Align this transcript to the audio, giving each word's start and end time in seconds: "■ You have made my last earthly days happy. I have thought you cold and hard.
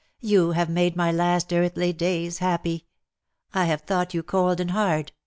"■ 0.01 0.03
You 0.19 0.53
have 0.53 0.67
made 0.67 0.95
my 0.95 1.11
last 1.11 1.53
earthly 1.53 1.93
days 1.93 2.39
happy. 2.39 2.87
I 3.53 3.65
have 3.65 3.81
thought 3.81 4.15
you 4.15 4.23
cold 4.23 4.59
and 4.59 4.71
hard. 4.71 5.11